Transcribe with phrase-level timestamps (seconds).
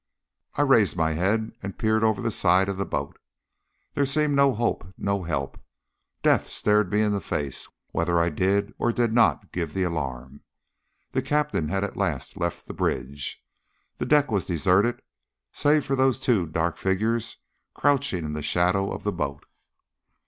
[0.55, 3.19] I raised my head and peered over the side of the boat.
[3.93, 5.59] There seemed no hope, no help.
[6.23, 10.41] Death stared me in the face, whether I did or did not give the alarm.
[11.11, 13.45] The Captain had at last left the bridge.
[13.99, 15.03] The deck was deserted,
[15.51, 17.37] save for those two dark figures
[17.75, 19.45] crouching in the shadow of the boat.